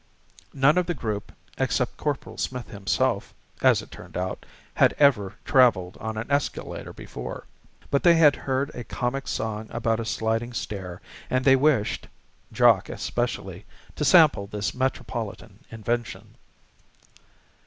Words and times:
None 0.55 0.79
of 0.79 0.87
the 0.87 0.95
group 0.95 1.31
except 1.59 1.95
Corporal 1.95 2.35
Smith 2.39 2.69
himself, 2.71 3.35
as 3.61 3.83
it 3.83 3.91
turned 3.91 4.17
out, 4.17 4.47
had 4.73 4.93
ever 4.97 5.35
travelled 5.45 5.95
on 5.97 6.17
an 6.17 6.25
escalator 6.31 6.91
before. 6.91 7.45
But 7.91 8.01
they 8.01 8.15
had 8.15 8.35
heard 8.35 8.73
a 8.73 8.83
comic 8.83 9.27
song 9.27 9.67
about 9.69 9.99
a 9.99 10.05
sliding 10.05 10.53
stair, 10.53 11.01
and 11.29 11.45
they 11.45 11.55
wished 11.55 12.07
Jock 12.51 12.89
especially 12.89 13.67
to 13.95 14.03
sample 14.03 14.47
this 14.47 14.73
metropolitan 14.73 15.59
invention. 15.69 16.35